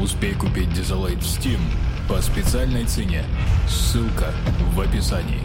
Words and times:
Успей 0.00 0.34
купить 0.34 0.72
Дизелайт 0.72 1.18
в 1.18 1.26
Steam 1.26 1.60
по 2.08 2.20
специальной 2.22 2.84
цене. 2.86 3.24
Ссылка 3.68 4.32
в 4.74 4.80
описании. 4.80 5.40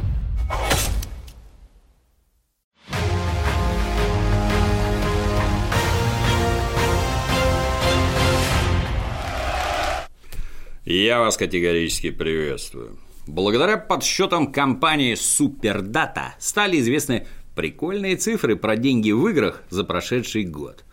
Я 10.86 11.20
вас 11.20 11.36
категорически 11.36 12.12
приветствую. 12.12 12.98
Благодаря 13.28 13.76
подсчетам 13.76 14.54
компании 14.54 15.16
Superdata 15.16 16.30
стали 16.40 16.80
известны 16.80 17.28
прикольные 17.54 18.16
цифры 18.16 18.56
про 18.56 18.78
деньги 18.78 19.12
в 19.12 19.28
играх 19.28 19.64
за 19.70 19.84
прошедший 19.84 20.46
год. 20.46 20.86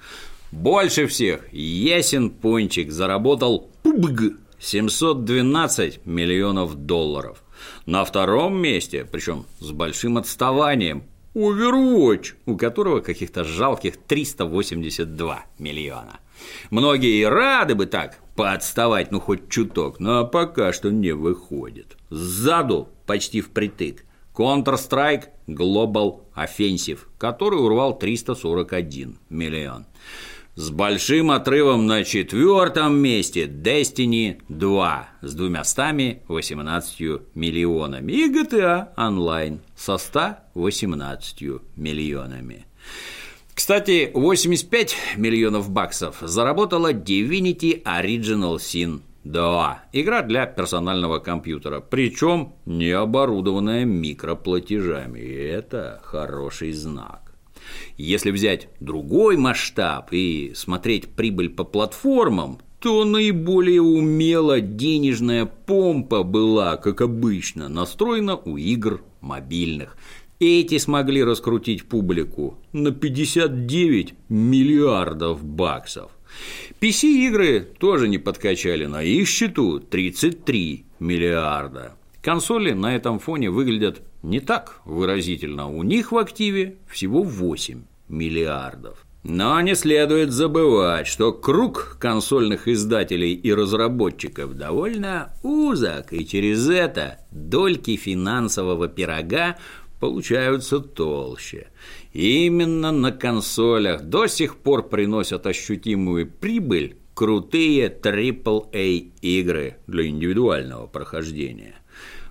Больше 0.54 1.08
всех 1.08 1.52
Ясен 1.52 2.30
Пончик 2.30 2.92
заработал 2.92 3.70
PUBG 3.82 4.36
712 4.60 6.06
миллионов 6.06 6.76
долларов. 6.76 7.42
На 7.86 8.04
втором 8.04 8.56
месте, 8.56 9.04
причем 9.10 9.46
с 9.58 9.72
большим 9.72 10.16
отставанием, 10.16 11.02
Overwatch, 11.34 12.34
у 12.46 12.56
которого 12.56 13.00
каких-то 13.00 13.42
жалких 13.42 13.96
382 13.96 15.44
миллиона. 15.58 16.20
Многие 16.70 17.24
рады 17.24 17.74
бы 17.74 17.86
так 17.86 18.20
поотставать, 18.36 19.10
ну 19.10 19.18
хоть 19.18 19.48
чуток, 19.48 19.98
но 19.98 20.24
пока 20.24 20.72
что 20.72 20.92
не 20.92 21.10
выходит. 21.10 21.96
Сзаду 22.10 22.88
почти 23.06 23.40
впритык. 23.40 24.04
Counter-Strike 24.36 25.24
Global 25.46 26.22
Offensive, 26.36 27.00
который 27.18 27.60
урвал 27.60 27.98
341 27.98 29.18
миллион. 29.30 29.86
С 30.56 30.70
большим 30.70 31.32
отрывом 31.32 31.86
на 31.86 32.04
четвертом 32.04 32.94
месте 32.96 33.46
Destiny 33.46 34.40
2 34.48 35.08
с 35.20 35.34
218 35.34 37.00
миллионами 37.34 38.12
и 38.12 38.32
GTA 38.32 38.94
Online 38.96 39.58
со 39.74 39.98
118 39.98 41.42
миллионами. 41.74 42.66
Кстати, 43.52 44.12
85 44.14 44.96
миллионов 45.16 45.70
баксов 45.70 46.18
заработала 46.20 46.92
Divinity 46.92 47.82
Original 47.82 48.58
Sin 48.58 49.00
2. 49.24 49.84
Игра 49.92 50.22
для 50.22 50.46
персонального 50.46 51.18
компьютера, 51.18 51.80
причем 51.80 52.52
не 52.64 52.92
оборудованная 52.92 53.84
микроплатежами. 53.84 55.18
И 55.18 55.34
это 55.34 56.00
хороший 56.04 56.70
знак. 56.70 57.23
Если 57.96 58.30
взять 58.30 58.68
другой 58.80 59.36
масштаб 59.36 60.12
и 60.12 60.52
смотреть 60.54 61.08
прибыль 61.08 61.50
по 61.50 61.64
платформам, 61.64 62.58
то 62.80 63.04
наиболее 63.04 63.80
умело 63.80 64.60
денежная 64.60 65.46
помпа 65.46 66.22
была, 66.22 66.76
как 66.76 67.00
обычно, 67.00 67.68
настроена 67.68 68.36
у 68.36 68.56
игр 68.56 69.02
мобильных. 69.22 69.96
Эти 70.38 70.78
смогли 70.78 71.24
раскрутить 71.24 71.84
публику 71.84 72.58
на 72.72 72.90
59 72.90 74.14
миллиардов 74.28 75.42
баксов. 75.42 76.10
PC-игры 76.80 77.60
тоже 77.78 78.08
не 78.08 78.18
подкачали, 78.18 78.86
на 78.86 79.02
их 79.02 79.28
счету 79.28 79.78
33 79.78 80.84
миллиарда. 80.98 81.96
Консоли 82.24 82.72
на 82.72 82.96
этом 82.96 83.18
фоне 83.18 83.50
выглядят 83.50 84.00
не 84.22 84.40
так 84.40 84.80
выразительно, 84.86 85.68
у 85.68 85.82
них 85.82 86.10
в 86.10 86.16
активе 86.16 86.78
всего 86.88 87.22
8 87.22 87.82
миллиардов. 88.08 89.04
Но 89.24 89.60
не 89.60 89.74
следует 89.74 90.32
забывать, 90.32 91.06
что 91.06 91.34
круг 91.34 91.98
консольных 92.00 92.66
издателей 92.66 93.34
и 93.34 93.52
разработчиков 93.52 94.54
довольно 94.54 95.34
узок, 95.42 96.14
и 96.14 96.26
через 96.26 96.66
это 96.70 97.18
дольки 97.30 97.94
финансового 97.96 98.88
пирога 98.88 99.58
получаются 100.00 100.80
толще. 100.80 101.68
именно 102.14 102.90
на 102.90 103.12
консолях 103.12 104.00
до 104.02 104.28
сих 104.28 104.56
пор 104.56 104.88
приносят 104.88 105.46
ощутимую 105.46 106.30
прибыль 106.30 106.96
крутые 107.12 107.88
AAA 107.88 109.12
игры 109.20 109.76
для 109.86 110.06
индивидуального 110.06 110.86
прохождения. 110.86 111.74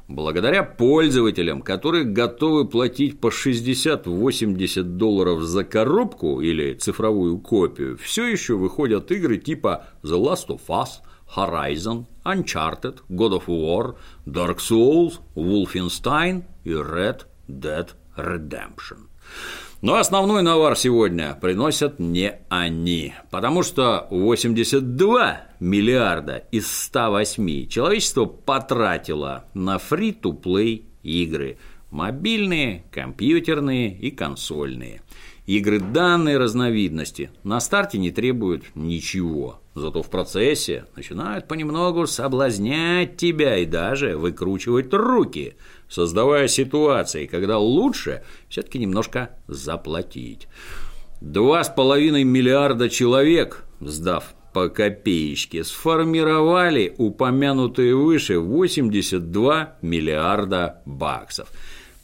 Благодаря 0.08 0.64
пользователям, 0.64 1.62
которые 1.62 2.03
готовы 2.03 2.68
платить 2.68 3.22
по 3.22 3.28
60-80 3.28 4.84
долларов 4.84 5.41
за 5.41 5.64
коробку 5.64 6.41
или 6.41 6.74
цифровую 6.74 7.40
копию, 7.40 7.97
все 7.97 8.25
еще 8.25 8.56
выходят 8.56 9.12
игры 9.12 9.38
типа 9.38 9.88
The 10.03 10.22
Last 10.22 10.47
of 10.47 10.62
Us, 10.68 11.02
Horizon, 11.36 12.06
Uncharted, 12.25 13.00
God 13.09 13.41
of 13.41 13.46
War, 13.47 13.96
Dark 14.25 14.58
Souls, 14.58 15.19
Wolfenstein 15.36 16.44
и 16.66 16.72
Red 16.72 17.22
Dead 17.47 17.90
Redemption. 18.18 19.08
Но 19.83 19.95
основной 19.95 20.44
навар 20.44 20.77
сегодня 20.77 21.38
приносят 21.41 21.99
не 21.99 22.39
они, 22.47 23.13
потому 23.31 23.63
что 23.63 24.07
82 24.11 25.41
миллиарда 25.59 26.38
из 26.51 26.71
108 26.71 27.67
человечество 27.67 28.23
потратило 28.23 29.43
на 29.53 29.79
фри-то-плей 29.79 30.85
игры– 31.03 31.57
мобильные, 31.91 32.85
компьютерные 32.91 33.93
и 33.93 34.09
консольные. 34.09 35.01
Игры 35.45 35.79
данной 35.79 36.37
разновидности 36.37 37.29
на 37.43 37.59
старте 37.59 37.97
не 37.97 38.11
требуют 38.11 38.63
ничего, 38.75 39.59
зато 39.75 40.01
в 40.01 40.09
процессе 40.09 40.85
начинают 40.95 41.47
понемногу 41.47 42.07
соблазнять 42.07 43.17
тебя 43.17 43.57
и 43.57 43.65
даже 43.65 44.17
выкручивать 44.17 44.93
руки– 44.93 45.55
создавая 45.93 46.47
ситуации, 46.47 47.27
когда 47.27 47.59
лучше 47.59 48.23
все-таки 48.49 48.79
немножко 48.79 49.29
заплатить. 49.47 50.47
Два 51.21 51.63
с 51.63 51.69
половиной 51.69 52.23
миллиарда 52.23 52.89
человек, 52.89 53.65
сдав 53.79 54.33
по 54.53 54.69
копеечке, 54.69 55.63
сформировали 55.63 56.93
упомянутые 56.97 57.95
выше 57.95 58.39
82 58.39 59.77
миллиарда 59.81 60.81
баксов. 60.85 61.49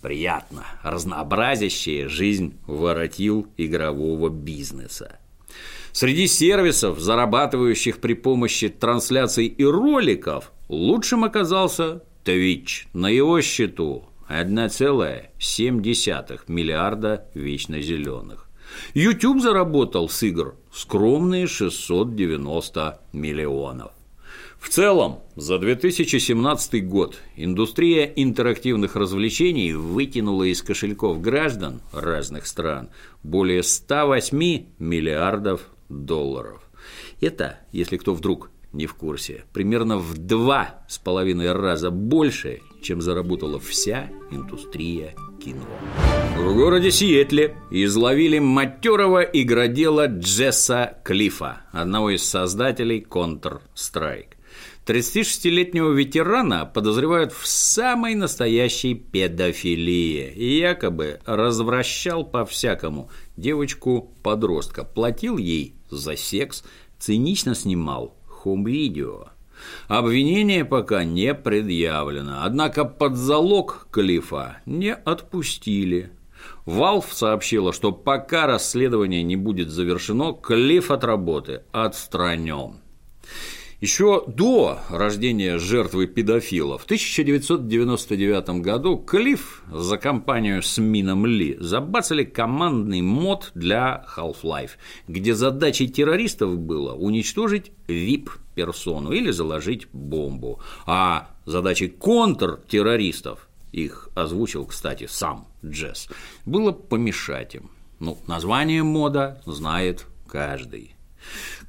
Приятно, 0.02 0.66
разнообразящая 0.82 2.08
жизнь 2.08 2.58
воротил 2.66 3.48
игрового 3.58 4.30
бизнеса. 4.30 5.20
Среди 5.92 6.28
сервисов, 6.28 7.00
зарабатывающих 7.00 8.00
при 8.00 8.14
помощи 8.14 8.70
трансляций 8.70 9.48
и 9.48 9.66
роликов, 9.66 10.54
лучшим 10.70 11.26
оказался 11.26 12.02
Twitch. 12.24 12.86
На 12.94 13.08
его 13.08 13.42
счету 13.42 14.06
1,7 14.30 16.40
миллиарда 16.48 17.26
вечно 17.34 17.81
зеленых. 17.81 18.48
YouTube 18.94 19.42
заработал 19.42 20.08
с 20.08 20.24
игр 20.24 20.56
скромные 20.72 21.48
690 21.48 23.02
миллионов. 23.14 23.92
В 24.59 24.68
целом, 24.68 25.20
за 25.36 25.58
2017 25.58 26.88
год 26.88 27.18
индустрия 27.36 28.06
интерактивных 28.06 28.96
развлечений 28.96 29.74
вытянула 29.74 30.44
из 30.44 30.62
кошельков 30.62 31.22
граждан 31.22 31.81
разных 31.94 32.46
стран 32.46 32.90
более 33.24 33.64
108 33.64 34.66
миллиардов 34.78 35.62
долларов. 35.88 36.62
Это, 37.22 37.59
если 37.72 37.98
кто 37.98 38.14
вдруг 38.14 38.52
не 38.74 38.86
в 38.86 38.94
курсе, 38.94 39.46
примерно 39.53 39.98
в 39.98 40.18
два 40.18 40.84
с 40.88 41.00
половиной 41.00 41.52
раза 41.53 41.90
больше, 41.90 42.59
чем 42.81 43.02
заработала 43.02 43.59
вся 43.59 44.09
индустрия 44.30 45.16
кино. 45.44 45.66
В 46.38 46.53
городе 46.56 46.92
Сиэтле 46.92 47.56
изловили 47.72 48.40
матерого 48.40 49.22
игродела 49.22 50.08
Джесса 50.08 50.98
Клифа, 51.03 51.64
одного 51.72 52.12
из 52.12 52.24
создателей 52.24 53.06
Counter-Strike. 53.09 54.36
36-летнего 54.89 55.91
ветерана 55.91 56.65
подозревают 56.65 57.31
в 57.31 57.45
самой 57.45 58.15
настоящей 58.15 58.95
педофилии 58.95 60.33
и 60.33 60.57
якобы 60.57 61.19
развращал 61.27 62.25
по-всякому 62.25 63.12
девочку-подростка, 63.38 64.83
платил 64.83 65.38
ей 65.38 65.75
за 65.91 66.15
секс, 66.15 66.63
цинично 66.97 67.53
снимал 67.53 68.18
хом-видео. 68.25 69.27
Обвинение 69.88 70.65
пока 70.65 71.03
не 71.03 71.35
предъявлено, 71.35 72.39
однако 72.42 72.83
под 72.83 73.15
залог 73.15 73.89
Клифа 73.92 74.57
не 74.65 74.95
отпустили. 74.95 76.13
Valve 76.65 77.06
сообщила, 77.12 77.74
что 77.74 77.92
пока 77.92 78.47
расследование 78.47 79.21
не 79.21 79.35
будет 79.35 79.69
завершено, 79.69 80.33
Клифф 80.33 80.89
от 80.89 81.03
работы 81.03 81.62
отстранен. 81.71 82.77
Еще 83.81 84.26
до 84.28 84.81
рождения 84.90 85.58
жертвы 85.58 86.06
педофила 86.06 86.78
в 86.78 86.84
1999 86.84 88.62
году 88.62 88.98
Клифф 88.98 89.64
за 89.72 89.98
компанию 89.98 90.62
с 90.62 90.78
Мином 90.80 91.26
Ли 91.26 91.56
забацали 91.62 92.26
командный 92.26 93.02
мод 93.02 93.52
для 93.56 94.06
Half-Life, 94.18 94.72
где 95.08 95.34
задачей 95.34 95.88
террористов 95.88 96.58
было 96.58 96.94
уничтожить 96.94 97.72
VIP 97.88 98.31
персону 98.54 99.14
или 99.14 99.31
заложить 99.31 99.88
бомбу. 99.94 100.60
А 100.86 101.30
задачей 101.46 101.88
контртеррористов, 101.88 103.48
их 103.72 104.10
озвучил, 104.14 104.66
кстати, 104.66 105.08
сам 105.10 105.48
Джесс, 105.66 106.10
было 106.46 106.74
помешать 106.74 107.56
им. 107.56 107.72
Ну, 108.02 108.18
название 108.28 108.84
мода 108.84 109.42
знает 109.46 110.06
каждый. 110.28 110.96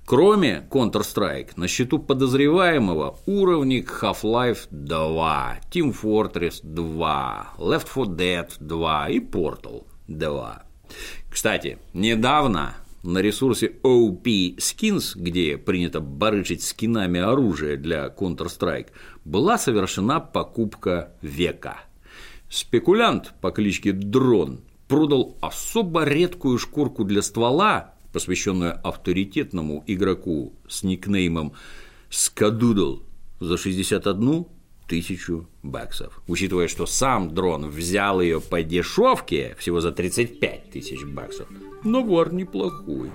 Кроме 0.04 0.66
Counter-Strike, 0.70 1.52
на 1.56 1.68
счету 1.68 1.98
подозреваемого 1.98 3.18
уровник 3.26 4.02
Half-Life 4.02 4.68
2, 4.70 5.60
Team 5.70 5.96
Fortress 6.02 6.60
2, 6.62 7.54
Left 7.58 7.88
4 7.94 8.06
Dead 8.16 8.50
2 8.58 9.08
и 9.10 9.18
Portal 9.20 9.84
2. 10.08 10.62
Кстати, 11.30 11.78
недавно 11.92 12.74
на 13.02 13.18
ресурсе 13.18 13.72
OP 13.82 14.56
Skins, 14.56 15.12
где 15.14 15.56
принято 15.56 16.00
барыжить 16.00 16.62
скинами 16.62 17.20
оружия 17.20 17.76
для 17.76 18.06
Counter-Strike, 18.06 18.88
была 19.24 19.58
совершена 19.58 20.20
покупка 20.20 21.12
века. 21.22 21.78
Спекулянт 22.48 23.32
по 23.40 23.52
кличке 23.52 23.92
Дрон 23.92 24.60
продал 24.88 25.36
особо 25.40 26.04
редкую 26.04 26.58
шкурку 26.58 27.04
для 27.04 27.22
ствола, 27.22 27.94
посвященную 28.12 28.80
авторитетному 28.86 29.84
игроку 29.86 30.54
с 30.68 30.82
никнеймом 30.82 31.52
Скадудл 32.08 33.02
за 33.38 33.56
61 33.56 34.46
тысячу 34.90 35.48
баксов. 35.62 36.20
Учитывая, 36.26 36.66
что 36.66 36.84
сам 36.84 37.32
дрон 37.32 37.68
взял 37.70 38.20
ее 38.20 38.40
по 38.40 38.62
дешевке, 38.62 39.54
всего 39.58 39.80
за 39.80 39.92
35 39.92 40.70
тысяч 40.70 41.04
баксов, 41.04 41.46
но 41.84 42.02
вор 42.02 42.34
неплохой. 42.34 43.10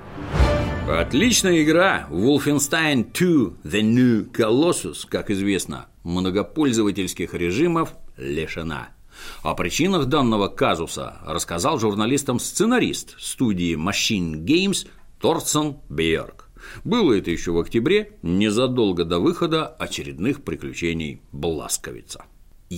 Отличная 0.88 1.64
игра 1.64 2.08
Wolfenstein 2.10 3.12
2 3.12 3.70
The 3.70 3.82
New 3.82 4.32
Colossus, 4.32 5.06
как 5.10 5.30
известно, 5.30 5.88
многопользовательских 6.04 7.34
режимов 7.34 7.94
лишена. 8.16 8.95
О 9.44 9.54
причинах 9.56 10.06
данного 10.06 10.48
казуса 10.48 11.20
рассказал 11.26 11.80
журналистам 11.80 12.40
сценарист 12.40 13.16
студии 13.20 13.76
Machine 13.76 14.44
Games 14.44 14.88
Торсон 15.20 15.78
Бьерк. 15.90 16.50
Было 16.84 17.14
это 17.14 17.32
еще 17.32 17.52
в 17.52 17.60
октябре, 17.60 18.18
незадолго 18.22 19.06
до 19.06 19.20
выхода 19.20 19.68
очередных 19.68 20.44
приключений 20.44 21.22
Бласковица. 21.32 22.26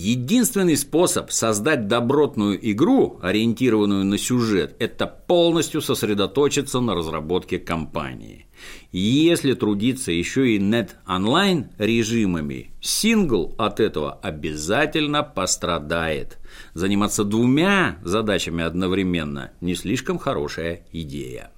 Единственный 0.00 0.76
способ 0.76 1.32
создать 1.32 1.88
добротную 1.88 2.56
игру, 2.70 3.18
ориентированную 3.20 4.04
на 4.04 4.16
сюжет, 4.16 4.76
это 4.78 5.08
полностью 5.08 5.82
сосредоточиться 5.82 6.78
на 6.78 6.94
разработке 6.94 7.58
кампании. 7.58 8.46
Если 8.92 9.54
трудиться 9.54 10.12
еще 10.12 10.54
и 10.54 10.60
нет 10.60 10.94
онлайн 11.04 11.70
режимами, 11.78 12.70
сингл 12.80 13.56
от 13.58 13.80
этого 13.80 14.12
обязательно 14.12 15.24
пострадает. 15.24 16.38
Заниматься 16.74 17.24
двумя 17.24 17.98
задачами 18.04 18.62
одновременно 18.62 19.50
не 19.60 19.74
слишком 19.74 20.20
хорошая 20.20 20.86
идея. 20.92 21.50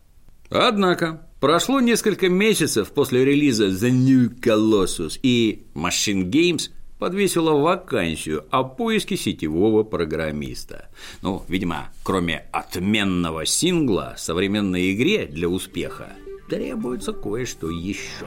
Однако, 0.49 1.29
прошло 1.41 1.79
несколько 1.81 2.31
месяцев 2.31 2.91
после 2.93 3.23
релиза 3.23 3.67
The 3.67 3.91
New 3.91 4.41
Colossus, 4.41 5.21
и 5.23 5.67
Machine 5.75 6.31
Games– 6.31 6.71
подвесила 7.01 7.53
вакансию 7.53 8.45
о 8.51 8.63
поиске 8.63 9.17
сетевого 9.17 9.83
программиста. 9.83 10.89
Ну, 11.23 11.43
видимо, 11.49 11.89
кроме 12.05 12.45
отменного 12.53 13.47
сингла, 13.47 14.15
современной 14.19 14.93
игре 14.93 15.27
для 15.27 15.49
успеха 15.49 16.11
требуется 16.51 17.13
кое-что 17.13 17.71
еще. 17.71 18.27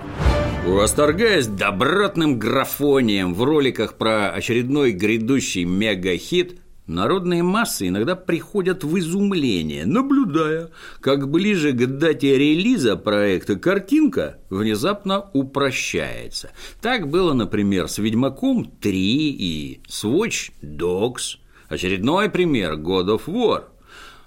Восторгаясь 0.66 1.46
добротным 1.46 2.40
графонием 2.40 3.34
в 3.34 3.44
роликах 3.44 3.96
про 3.96 4.32
очередной 4.32 4.92
грядущий 4.92 5.66
мега-хит, 5.66 6.60
Народные 6.88 7.44
массы 7.44 7.88
иногда 7.88 8.18
приходят 8.18 8.84
в 8.84 9.00
изумление, 9.00 9.86
наблюдая, 9.86 10.70
как 11.00 11.32
ближе 11.32 11.72
к 11.72 11.86
дате 11.88 12.38
релиза 12.38 12.98
проекта 12.98 13.56
картинка 13.56 14.40
внезапно 14.50 15.30
упрощается. 15.32 16.52
Так 16.82 17.08
было, 17.08 17.32
например, 17.32 17.88
с 17.88 18.00
«Ведьмаком 18.00 18.70
3» 18.82 18.92
и 18.92 19.82
с 19.88 20.04
«Watch 20.04 20.52
Dogs». 20.62 21.38
Очередной 21.70 22.30
пример– 22.30 22.74
«God 22.78 23.18
of 23.18 23.28
War». 23.28 23.64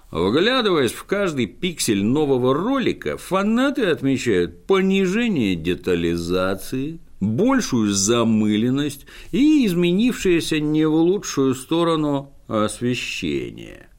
Вглядываясь 0.09 0.93
в 0.93 1.03
каждый 1.03 1.45
пиксель 1.45 2.03
нового 2.03 2.55
ролика, 2.55 3.17
фанаты 3.17 3.85
отмечают 3.85 4.65
понижение 4.65 5.55
детализации, 5.55 7.01
большую 7.19 7.93
замыленность 7.93 9.05
и 9.31 9.65
изменившееся 9.67 10.59
не 10.59 10.85
в 10.85 10.95
лучшую 10.95 11.53
сторону 11.53 12.33
освещение. 12.47 13.89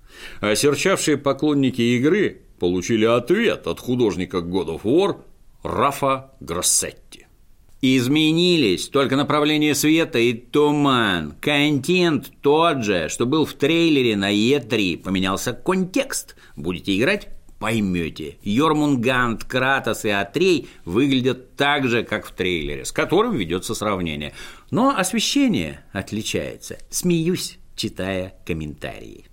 Осерчавшие 0.41 1.17
поклонники 1.17 1.83
игры 1.83 2.43
получили 2.59 3.05
ответ 3.05 3.67
от 3.67 3.81
художника 3.81 4.39
God 4.39 4.81
of 4.81 4.83
War 4.83 5.19
Рафа 5.62 6.33
Гроссетти. 6.41 7.27
Изменились 7.81 8.89
только 8.89 9.15
направление 9.15 9.75
света 9.75 10.19
и 10.19 10.33
туман. 10.33 11.35
Контент 11.41 12.33
тот 12.43 12.83
же, 12.83 13.09
что 13.09 13.25
был 13.25 13.47
в 13.47 13.55
трейлере 13.55 14.17
на 14.17 14.35
E3. 14.35 14.99
Поменялся 14.99 15.53
контекст. 15.53 16.35
Будете 16.56 16.99
играть? 16.99 17.29
Поймете. 17.61 18.39
Йормунгант, 18.43 19.45
Кратос 19.45 20.05
и 20.05 20.11
Атрей 20.11 20.69
выглядят 20.85 21.55
так 21.55 21.87
же, 21.87 22.03
как 22.03 22.27
в 22.27 22.33
трейлере, 22.33 22.85
с 22.85 22.91
которым 22.91 23.37
ведется 23.37 23.75
сравнение. 23.75 24.33
Но 24.73 24.97
освещение 24.97 25.85
отличается. 25.93 26.79
Смеюсь 26.91 27.58
читая 27.79 28.35
комментарии. 28.45 29.25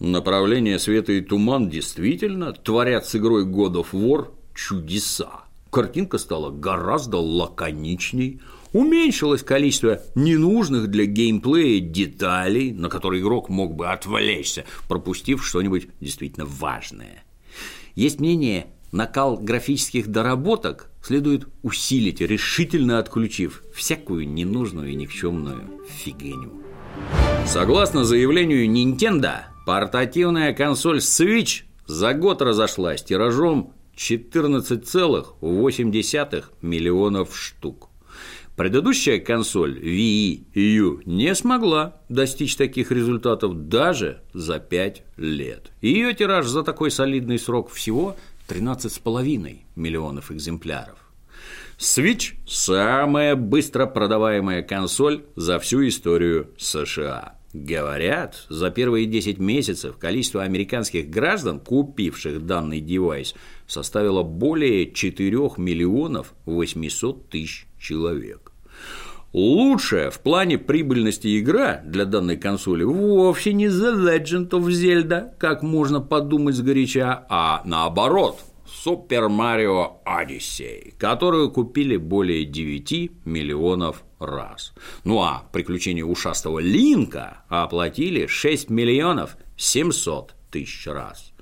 Направление 0.00 0.78
света 0.78 1.12
и 1.12 1.20
туман 1.20 1.68
действительно 1.68 2.52
творят 2.52 3.06
с 3.06 3.14
игрой 3.14 3.44
God 3.44 3.74
of 3.74 3.88
War 3.92 4.30
чудеса. 4.54 5.44
Картинка 5.70 6.18
стала 6.18 6.50
гораздо 6.50 7.18
лаконичней, 7.18 8.40
уменьшилось 8.72 9.42
количество 9.42 10.00
ненужных 10.14 10.88
для 10.88 11.04
геймплея 11.04 11.80
деталей, 11.80 12.72
на 12.72 12.88
которые 12.88 13.22
игрок 13.22 13.50
мог 13.50 13.74
бы 13.74 13.88
отвлечься, 13.88 14.64
пропустив 14.88 15.46
что-нибудь 15.46 15.88
действительно 16.00 16.46
важное. 16.46 17.24
Есть 17.94 18.20
мнение, 18.20 18.68
накал 18.92 19.36
графических 19.36 20.08
доработок 20.08 20.90
следует 21.02 21.46
усилить, 21.62 22.20
решительно 22.20 22.98
отключив 22.98 23.62
всякую 23.74 24.28
ненужную 24.28 24.90
и 24.90 24.94
никчемную 24.94 25.82
фигню. 25.88 26.69
Согласно 27.46 28.04
заявлению 28.04 28.68
Nintendo, 28.68 29.44
портативная 29.66 30.52
консоль 30.52 30.98
Switch 30.98 31.62
за 31.86 32.12
год 32.14 32.42
разошлась 32.42 33.02
тиражом 33.02 33.72
14,8 33.96 36.44
миллионов 36.62 37.36
штук. 37.36 37.88
Предыдущая 38.56 39.18
консоль 39.18 39.78
Wii 39.78 40.44
U 40.54 41.00
не 41.06 41.34
смогла 41.34 41.96
достичь 42.08 42.56
таких 42.56 42.92
результатов 42.92 43.68
даже 43.68 44.20
за 44.34 44.58
5 44.58 45.02
лет. 45.16 45.72
Ее 45.80 46.12
тираж 46.14 46.46
за 46.46 46.62
такой 46.62 46.90
солидный 46.90 47.38
срок 47.38 47.70
всего 47.70 48.16
13,5 48.48 49.60
миллионов 49.76 50.30
экземпляров. 50.30 51.09
Switch– 51.80 52.34
самая 52.46 53.34
быстро 53.36 53.86
продаваемая 53.86 54.60
консоль 54.60 55.24
за 55.34 55.58
всю 55.58 55.88
историю 55.88 56.50
США. 56.58 57.38
Говорят, 57.54 58.44
за 58.50 58.70
первые 58.70 59.06
10 59.06 59.38
месяцев 59.38 59.96
количество 59.96 60.42
американских 60.42 61.08
граждан, 61.08 61.58
купивших 61.58 62.44
данный 62.44 62.80
девайс, 62.80 63.34
составило 63.66 64.22
более 64.22 64.92
4 64.92 65.38
миллионов 65.56 66.34
800 66.44 67.30
тысяч 67.30 67.66
человек. 67.78 68.52
Лучшая 69.32 70.10
в 70.10 70.20
плане 70.20 70.58
прибыльности 70.58 71.40
игра 71.40 71.80
для 71.82 72.04
данной 72.04 72.36
консоли 72.36 72.82
вовсе 72.82 73.54
не 73.54 73.68
The 73.68 73.94
Legend 73.94 74.50
of 74.50 74.66
Zelda, 74.66 75.30
как 75.38 75.62
можно 75.62 76.02
подумать 76.02 76.56
сгоряча, 76.56 77.24
а 77.30 77.62
наоборот– 77.64 78.38
Super 78.70 79.28
Mario 79.28 79.98
Odyssey, 80.06 80.94
которую 80.96 81.50
купили 81.50 81.96
более 81.96 82.44
9 82.44 83.24
миллионов 83.24 84.04
раз. 84.18 84.72
Ну 85.04 85.20
а 85.20 85.48
приключения 85.52 86.04
ушастого 86.04 86.60
Линка 86.60 87.42
оплатили 87.48 88.26
6 88.26 88.70
миллионов 88.70 89.36
700 89.56 90.34
тысяч 90.50 90.86
раз. 90.86 91.32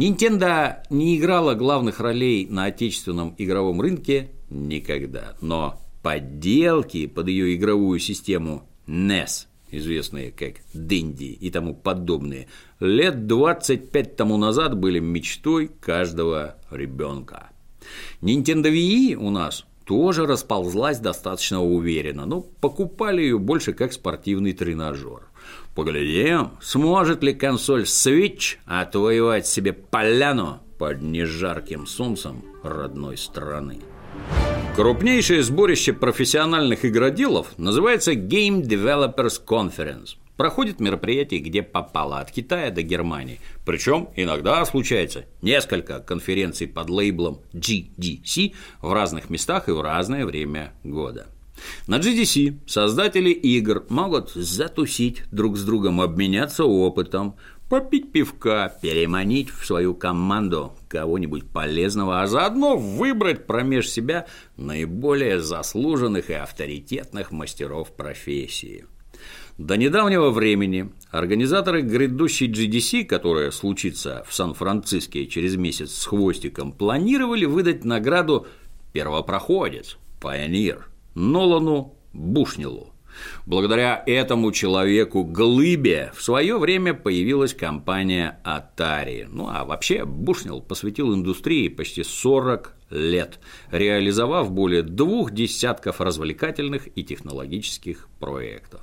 Nintendo 0.01 0.77
не 0.89 1.19
играла 1.19 1.55
главных 1.55 2.01
ролей 2.01 2.47
на 2.47 2.65
отечественном 2.65 3.35
игровом 3.37 3.83
рынке 3.83 4.31
никогда, 4.49 5.37
но 5.43 5.79
Подделки 6.03 7.07
под 7.07 7.29
ее 7.29 7.55
игровую 7.55 7.99
систему 7.99 8.67
NES, 8.87 9.49
известные 9.71 10.31
как 10.31 10.63
Дэнди 10.73 11.25
и 11.25 11.51
тому 11.51 11.75
подобные, 11.75 12.49
лет 12.81 13.27
25 13.27 14.17
тому 14.17 14.39
назад 14.39 14.79
были 14.79 15.01
мечтой 15.01 15.69
каждого 15.69 16.57
ребенка. 16.71 17.51
Nintendo 18.23 18.73
Wii 18.73 19.17
у 19.17 19.29
нас 19.29 19.67
тоже 19.85 20.25
расползлась 20.25 20.99
достаточно 20.99 21.63
уверенно, 21.63 22.25
но 22.25 22.41
покупали 22.41 23.21
ее 23.21 23.39
больше 23.39 23.75
как 23.75 23.93
спортивный 23.93 24.55
тренажер. 24.55 25.29
Поглядим, 25.75 26.51
сможет 26.61 27.23
ли 27.23 27.33
консоль 27.33 27.83
Switch 27.83 28.57
отвоевать 28.67 29.47
себе 29.47 29.73
поляну 29.73 30.61
под 30.79 31.03
нежарким 31.03 31.87
солнцем 31.87 32.45
родной 32.63 33.17
страны. 33.17 33.81
Крупнейшее 34.77 35.43
сборище 35.43 35.93
профессиональных 35.93 36.85
игроделов 36.85 37.59
называется 37.59 38.13
Game 38.13 38.63
Developers 38.63 39.45
Conference. 39.47 40.17
Проходит 40.37 40.81
мероприятие, 40.81 41.41
где 41.41 41.63
попало 41.63 42.21
от 42.21 42.31
Китая 42.31 42.71
до 42.71 42.81
Германии. 42.83 43.41
Причем 43.67 44.09
иногда 44.17 44.65
случается 44.65 45.27
несколько 45.43 46.01
конференций 46.01 46.67
под 46.67 46.89
лейблом 46.89 47.41
GDC 47.53 48.55
в 48.81 48.93
разных 48.93 49.29
местах 49.29 49.69
и 49.69 49.73
в 49.73 49.83
разное 49.83 50.25
время 50.25 50.73
года. 50.83 51.27
На 51.87 51.99
GDC 51.99 52.59
создатели 52.67 53.31
игр 53.31 53.85
могут 53.89 54.31
затусить 54.31 55.23
друг 55.31 55.57
с 55.57 55.65
другом, 55.65 56.01
обменяться 56.01 56.65
опытом, 56.65 57.37
попить 57.71 58.11
пивка, 58.11 58.77
переманить 58.83 59.51
в 59.51 59.65
свою 59.65 59.95
команду 59.95 60.73
кого-нибудь 60.89 61.49
полезного, 61.49 62.21
а 62.21 62.27
заодно 62.27 62.77
выбрать 62.77 63.47
промеж 63.47 63.89
себя 63.89 64.27
наиболее 64.57 65.41
заслуженных 65.41 66.31
и 66.31 66.35
авторитетных 66.35 67.31
мастеров 67.31 67.93
профессии. 67.93 68.85
До 69.57 69.77
недавнего 69.77 70.31
времени 70.31 70.91
организаторы 71.11 71.83
грядущей 71.83 72.51
GDC, 72.51 73.05
которая 73.05 73.51
случится 73.51 74.25
в 74.27 74.35
Сан-Франциско 74.35 75.25
через 75.27 75.57
месяц 75.57 75.93
с 75.93 76.07
хвостиком, 76.07 76.73
планировали 76.73 77.45
выдать 77.45 77.85
награду 77.85 78.47
«Первопроходец»– 78.93 79.99
«Пайонир» 80.21 80.90
Нолану 81.15 81.95
Бушнилу. 82.13 82.93
Благодаря 83.47 84.03
этому 84.07 84.53
человеку 84.53 85.25
Глыбе 85.25 86.13
в 86.15 86.23
свое 86.23 86.59
время 86.59 86.95
появилась 86.95 87.55
компания 87.55 88.41
Atari. 88.45 89.27
Ну 89.29 89.49
а 89.49 89.65
вообще 89.65 90.05
Бушнил 90.05 90.61
посвятил 90.61 91.15
индустрии 91.15 91.69
почти 91.69 92.05
40 92.05 92.75
лет, 92.91 93.41
реализовав 93.71 94.51
более 94.51 94.83
двух 94.83 95.33
десятков 95.33 96.01
развлекательных 96.01 96.89
и 96.97 97.05
технологических 97.05 98.09
проектов. 98.19 98.81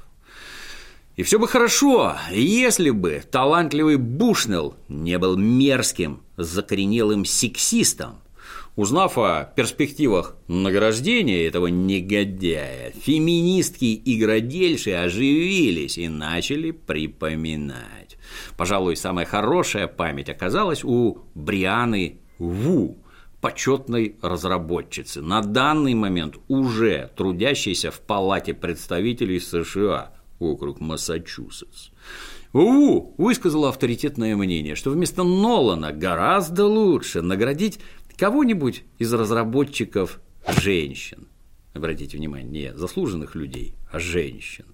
И 1.15 1.23
все 1.23 1.39
бы 1.39 1.47
хорошо, 1.47 2.15
если 2.31 2.91
бы 2.91 3.23
талантливый 3.31 3.95
Бушнелл 3.95 4.75
не 4.87 5.17
был 5.17 5.35
мерзким, 5.35 6.21
закоренелым 6.37 7.25
сексистом. 7.25 8.21
Узнав 8.77 9.17
о 9.17 9.51
перспективах 9.55 10.35
награждения 10.47 11.47
этого 11.47 11.65
негодяя, 11.65 12.91
феминистки 12.91 13.85
и 13.85 14.19
градельши 14.19 14.91
оживились 14.91 15.97
и 15.97 16.07
начали 16.07 16.69
припоминать. 16.69 18.19
Пожалуй, 18.55 18.95
самая 18.95 19.25
хорошая 19.25 19.87
память 19.87 20.29
оказалась 20.29 20.83
у 20.83 21.23
Брианы 21.33 22.19
Ву, 22.37 22.99
почетной 23.41 24.15
разработчицы, 24.21 25.23
на 25.23 25.41
данный 25.41 25.95
момент 25.95 26.35
уже 26.47 27.09
трудящейся 27.17 27.89
в 27.89 27.99
Палате 27.99 28.53
представителей 28.53 29.39
США– 29.39 30.13
округ 30.39 30.79
Массачусетс. 30.79 31.89
УУ 32.53 33.13
высказала 33.17 33.69
авторитетное 33.69 34.35
мнение, 34.35 34.75
что 34.75 34.91
вместо 34.91 35.23
Нолана 35.23 35.91
гораздо 35.91 36.65
лучше 36.65 37.21
наградить 37.21 37.79
кого-нибудь 38.17 38.83
из 38.97 39.13
разработчиков 39.13 40.19
женщин. 40.61 41.27
Обратите 41.73 42.17
внимание, 42.17 42.71
не 42.71 42.77
заслуженных 42.77 43.35
людей, 43.35 43.75
а 43.91 43.99
женщин. 43.99 44.65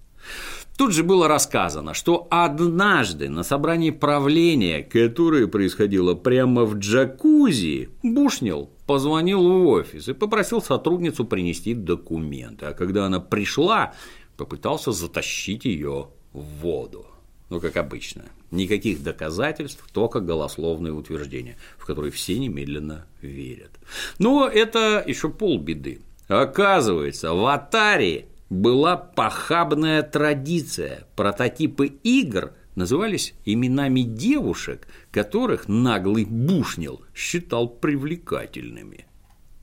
Тут 0.78 0.94
же 0.94 1.04
было 1.04 1.28
рассказано, 1.28 1.94
что 1.94 2.28
однажды 2.32 3.30
на 3.30 3.44
собрании 3.44 3.92
правления, 3.92 4.82
которое 4.82 5.48
происходило 5.48 6.16
прямо 6.16 6.64
в 6.64 6.78
джакузи, 6.80 7.90
Бушнил 8.02 8.72
позвонил 8.88 9.44
в 9.44 9.68
офис 9.68 10.08
и 10.08 10.14
попросил 10.14 10.62
сотрудницу 10.62 11.26
принести 11.26 11.74
документы. 11.74 12.68
А 12.68 12.74
когда 12.74 13.06
она 13.06 13.20
пришла, 13.20 13.94
попытался 14.36 14.92
затащить 14.92 15.66
ее 15.66 16.10
в 16.32 16.42
воду. 16.62 17.06
Ну, 17.50 17.60
как 17.60 17.78
обычно, 17.78 18.24
никаких 18.52 19.04
доказательств, 19.04 19.86
только 19.92 20.20
голословные 20.20 20.94
утверждения, 20.94 21.58
в 21.78 21.86
которые 21.86 22.12
все 22.12 22.40
немедленно 22.40 23.06
верят. 23.22 23.72
Но 24.18 24.48
это 24.48 25.04
еще 25.06 25.30
полбеды. 25.30 26.02
Оказывается, 26.28 27.34
в 27.34 27.46
Атаре 27.46 28.28
была 28.50 28.96
похабная 28.96 30.04
традиция. 30.04 31.06
Прототипы 31.16 31.88
игр 32.04 32.54
назывались 32.76 33.34
именами 33.46 34.02
девушек, 34.02 34.88
которых 35.12 35.68
наглый 35.68 36.26
Бушнил 36.26 37.02
считал 37.14 37.68
привлекательными. 37.68 39.06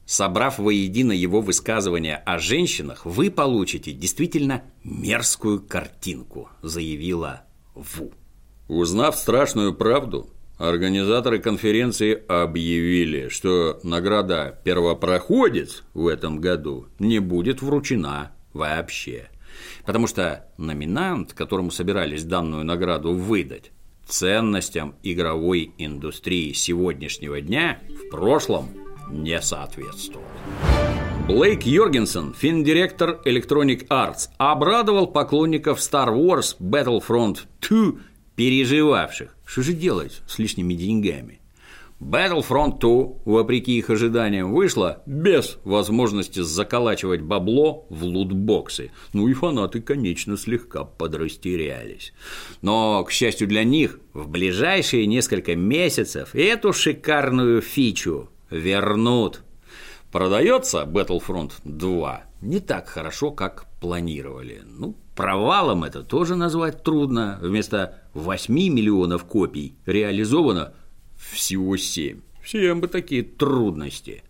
Собрав 0.07 0.59
воедино 0.59 1.13
его 1.13 1.41
высказывания 1.41 2.17
о 2.17 2.39
женщинах, 2.39 3.07
вы 3.07 3.31
получите 3.31 3.93
действительно 3.93 4.65
мерзкую 4.83 5.61
картинку, 5.61 6.49
заявила 6.63 7.45
Ву. 7.75 8.13
Узнав 8.69 9.17
страшную 9.17 9.75
правду, 9.75 10.31
организаторы 10.59 11.39
конференции 11.39 12.23
объявили, 12.29 13.29
что 13.29 13.81
награда 13.83 14.61
«Первопроходец» 14.65 15.83
в 15.95 16.07
этом 16.07 16.41
году 16.41 16.87
не 16.99 17.19
будет 17.19 17.63
вручена 17.63 18.33
вообще. 18.53 19.29
Потому 19.85 20.07
что 20.07 20.47
номинант, 20.57 21.33
которому 21.33 21.71
собирались 21.71 22.25
данную 22.25 22.65
награду 22.65 23.15
выдать, 23.15 23.73
ценностям 24.07 24.95
игровой 25.03 25.73
индустрии 25.79 26.53
сегодняшнего 26.53 27.41
дня 27.41 27.81
в 27.89 28.11
прошлом 28.11 28.69
не 29.11 29.41
соответствовал. 29.41 30.25
Блейк 31.31 31.65
Йоргенсен, 31.65 32.35
финдиректор 32.35 33.21
Electronic 33.25 33.87
Arts, 33.87 34.31
обрадовал 34.37 35.07
поклонников 35.07 35.79
Star 35.79 36.09
Wars 36.09 36.57
Battlefront 36.59 37.43
2, 37.61 38.01
переживавших, 38.35 39.37
что 39.45 39.63
же 39.63 39.73
делать 39.73 40.23
с 40.27 40.41
лишними 40.41 40.75
деньгами. 40.75 41.41
Battlefront 42.01 42.81
2, 42.81 43.23
вопреки 43.27 43.79
их 43.79 43.91
ожиданиям, 43.91 44.53
вышла 44.53 45.05
без 45.07 45.59
возможности 45.63 46.41
заколачивать 46.41 47.21
бабло 47.21 47.87
в 47.91 48.03
лутбоксы. 48.03 48.91
Ну 49.13 49.29
и 49.29 49.33
фанаты, 49.33 49.81
конечно, 49.81 50.37
слегка 50.37 50.83
подрастерялись. 50.83 52.13
Но, 52.61 53.05
к 53.05 53.13
счастью 53.13 53.47
для 53.47 53.63
них, 53.63 54.01
в 54.15 54.29
ближайшие 54.29 55.07
несколько 55.07 55.55
месяцев 55.55 56.35
эту 56.35 56.73
шикарную 56.73 57.63
фичу 57.63 58.31
вернут. 58.51 59.43
Продается 60.11 60.83
Battlefront 60.85 61.53
2 61.65 62.25
не 62.43 62.59
так 62.61 62.89
хорошо, 62.89 63.31
как 63.31 63.67
планировали. 63.81 64.63
Ну, 64.65 64.97
провалом 65.15 65.85
это 65.85 66.03
тоже 66.03 66.37
назвать 66.37 66.83
трудно. 66.83 67.39
Вместо 67.43 67.99
8 68.15 68.53
миллионов 68.53 69.25
копий 69.25 69.75
реализовано 69.87 70.73
всего 71.17 71.77
7. 71.77 72.21
Всем 72.43 72.81
бы 72.81 72.89
такие 72.89 73.23
трудности. 73.23 74.23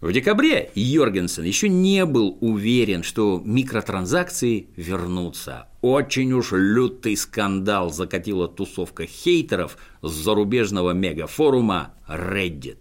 В 0.00 0.12
декабре 0.12 0.70
Йоргенсен 0.76 1.42
еще 1.42 1.68
не 1.68 2.04
был 2.04 2.38
уверен, 2.40 3.02
что 3.02 3.42
микротранзакции 3.44 4.68
вернутся. 4.76 5.66
Очень 5.80 6.34
уж 6.34 6.52
лютый 6.52 7.16
скандал 7.16 7.90
закатила 7.90 8.46
тусовка 8.46 9.06
хейтеров 9.06 9.76
с 10.02 10.10
зарубежного 10.10 10.92
мегафорума 10.92 11.94
Reddit. 12.06 12.78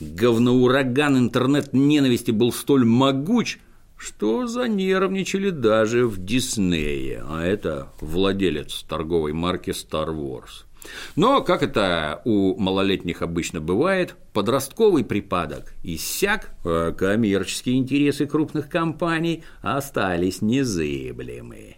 Говноураган 0.00 1.18
интернет-ненависти 1.18 2.30
был 2.30 2.52
столь 2.52 2.86
могуч, 2.86 3.58
что 3.98 4.46
занервничали 4.46 5.50
даже 5.50 6.06
в 6.06 6.24
Диснее, 6.24 7.22
а 7.28 7.44
это 7.44 7.92
владелец 8.00 8.82
торговой 8.88 9.34
марки 9.34 9.70
Star 9.70 10.08
Wars. 10.08 10.64
Но, 11.16 11.42
как 11.42 11.62
это 11.62 12.22
у 12.24 12.58
малолетних 12.58 13.20
обычно 13.20 13.60
бывает, 13.60 14.16
подростковый 14.32 15.04
припадок 15.04 15.74
иссяк, 15.82 16.54
а 16.64 16.92
коммерческие 16.92 17.76
интересы 17.76 18.24
крупных 18.24 18.70
компаний 18.70 19.44
остались 19.60 20.40
незыблемы. 20.40 21.76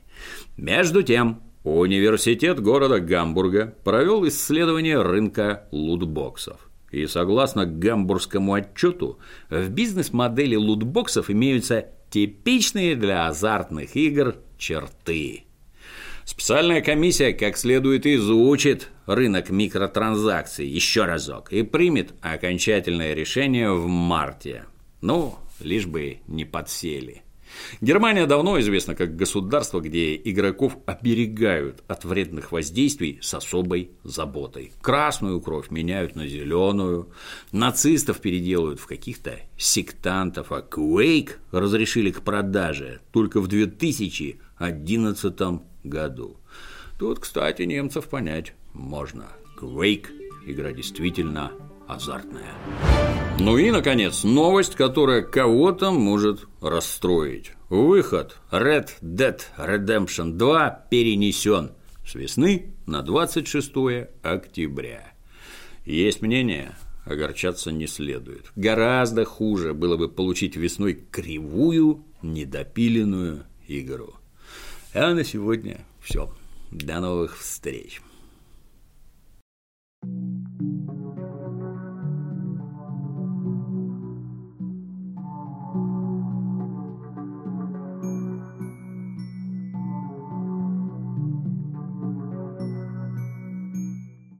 Между 0.56 1.02
тем, 1.02 1.42
университет 1.64 2.60
города 2.60 3.00
Гамбурга 3.00 3.74
провел 3.82 4.26
исследование 4.28 5.02
рынка 5.02 5.66
лутбоксов. 5.72 6.68
И 6.92 7.06
согласно 7.06 7.66
гамбургскому 7.66 8.52
отчету, 8.52 9.18
в 9.50 9.68
бизнес-модели 9.70 10.54
лутбоксов 10.54 11.30
имеются 11.30 11.88
Типичные 12.12 12.94
для 12.94 13.26
азартных 13.26 13.96
игр 13.96 14.36
черты. 14.58 15.44
Специальная 16.26 16.82
комиссия 16.82 17.32
как 17.32 17.56
следует 17.56 18.04
изучит 18.04 18.90
рынок 19.06 19.48
микротранзакций 19.48 20.66
еще 20.66 21.06
разок 21.06 21.50
и 21.54 21.62
примет 21.62 22.12
окончательное 22.20 23.14
решение 23.14 23.72
в 23.72 23.86
марте. 23.86 24.66
Ну, 25.00 25.36
лишь 25.58 25.86
бы 25.86 26.18
не 26.28 26.44
подсели. 26.44 27.22
Германия 27.80 28.26
давно 28.26 28.60
известна 28.60 28.94
как 28.94 29.16
государство, 29.16 29.80
где 29.80 30.16
игроков 30.16 30.76
оберегают 30.86 31.82
от 31.88 32.04
вредных 32.04 32.52
воздействий 32.52 33.18
с 33.20 33.34
особой 33.34 33.90
заботой. 34.04 34.72
Красную 34.80 35.40
кровь 35.40 35.70
меняют 35.70 36.16
на 36.16 36.26
зеленую, 36.26 37.10
нацистов 37.50 38.20
переделывают 38.20 38.80
в 38.80 38.86
каких-то 38.86 39.40
сектантов, 39.56 40.52
а 40.52 40.60
Quake 40.60 41.32
разрешили 41.50 42.10
к 42.10 42.22
продаже 42.22 43.00
только 43.12 43.40
в 43.40 43.48
2011 43.48 45.40
году. 45.84 46.36
Тут, 46.98 47.18
кстати, 47.18 47.62
немцев 47.62 48.08
понять 48.08 48.54
можно. 48.72 49.26
Quake– 49.60 50.06
игра 50.46 50.72
действительно 50.72 51.52
азартная. 51.88 52.52
Ну 53.44 53.58
и, 53.58 53.72
наконец, 53.72 54.22
новость, 54.22 54.76
которая 54.76 55.20
кого-то 55.20 55.90
может 55.90 56.46
расстроить. 56.60 57.50
Выход 57.70 58.38
Red 58.52 58.90
Dead 59.02 59.40
Redemption 59.58 60.34
2 60.34 60.86
перенесен 60.88 61.72
с 62.06 62.14
весны 62.14 62.72
на 62.86 63.02
26 63.02 63.72
октября. 64.22 65.12
Есть 65.84 66.22
мнение, 66.22 66.76
огорчаться 67.04 67.72
не 67.72 67.88
следует. 67.88 68.46
Гораздо 68.54 69.24
хуже 69.24 69.74
было 69.74 69.96
бы 69.96 70.08
получить 70.08 70.54
весной 70.54 70.94
кривую, 71.10 72.04
недопиленную 72.22 73.42
игру. 73.66 74.14
А 74.94 75.12
на 75.14 75.24
сегодня 75.24 75.84
все. 76.00 76.32
До 76.70 77.00
новых 77.00 77.36
встреч. 77.36 78.00